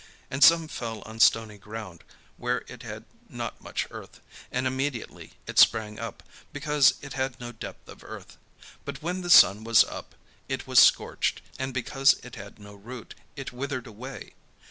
And 0.31 0.43
some 0.43 0.67
fell 0.67 1.03
on 1.03 1.19
stony 1.19 1.59
ground, 1.59 2.03
where 2.37 2.63
it 2.67 2.81
had 2.81 3.05
not 3.29 3.61
much 3.61 3.85
earth; 3.91 4.19
and 4.51 4.65
immediately 4.65 5.33
it 5.45 5.59
sprang 5.59 5.99
up, 5.99 6.23
because 6.51 6.95
it 7.03 7.13
had 7.13 7.39
no 7.39 7.51
depth 7.51 7.87
of 7.87 8.03
earth: 8.03 8.37
but 8.83 9.03
when 9.03 9.21
the 9.21 9.29
sun 9.29 9.63
was 9.63 9.83
up, 9.83 10.15
it 10.49 10.65
was 10.65 10.79
scorched; 10.79 11.43
and 11.59 11.71
because 11.71 12.13
it 12.23 12.33
had 12.33 12.57
no 12.57 12.73
root, 12.73 13.13
it 13.35 13.53
withered 13.53 13.85
away. 13.85 14.33